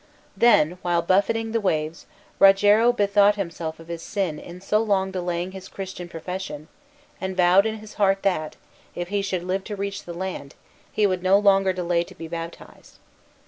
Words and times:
Then 0.35 0.79
while 0.81 1.03
buffeting 1.03 1.51
the 1.51 1.61
waves 1.61 2.07
Rogero 2.39 2.91
bethought 2.91 3.35
him 3.35 3.51
of 3.59 3.87
his 3.87 4.01
sin 4.01 4.39
in 4.39 4.59
so 4.59 4.79
long 4.81 5.11
delaying 5.11 5.51
his 5.51 5.67
Christian 5.67 6.09
profession, 6.09 6.69
and 7.21 7.37
vowed 7.37 7.67
in 7.67 7.77
his 7.77 7.93
heart 8.01 8.23
that, 8.23 8.55
if 8.95 9.09
he 9.09 9.21
should 9.21 9.43
live 9.43 9.63
to 9.65 9.75
reach 9.75 10.05
the 10.05 10.13
land, 10.15 10.55
he 10.91 11.05
would 11.05 11.21
no 11.21 11.37
longer 11.37 11.71
delay 11.71 12.03
to 12.05 12.15
be 12.15 12.27
baptized. 12.27 12.97